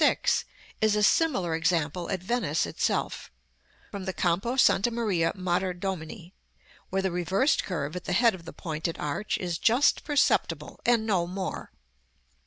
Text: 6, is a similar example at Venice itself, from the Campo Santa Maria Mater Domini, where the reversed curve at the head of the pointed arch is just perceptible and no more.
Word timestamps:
6, 0.03 0.45
is 0.81 0.95
a 0.95 1.03
similar 1.03 1.53
example 1.53 2.09
at 2.09 2.23
Venice 2.23 2.65
itself, 2.65 3.29
from 3.91 4.05
the 4.05 4.13
Campo 4.13 4.55
Santa 4.55 4.89
Maria 4.89 5.31
Mater 5.35 5.75
Domini, 5.75 6.33
where 6.89 7.03
the 7.03 7.11
reversed 7.11 7.63
curve 7.63 7.95
at 7.95 8.05
the 8.05 8.13
head 8.13 8.33
of 8.33 8.45
the 8.45 8.51
pointed 8.51 8.97
arch 8.97 9.37
is 9.37 9.59
just 9.59 10.03
perceptible 10.03 10.79
and 10.87 11.05
no 11.05 11.27
more. 11.27 11.71